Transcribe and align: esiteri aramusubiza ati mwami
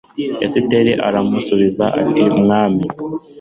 esiteri 0.45 0.91
aramusubiza 1.07 1.85
ati 2.01 2.21
mwami 2.41 2.85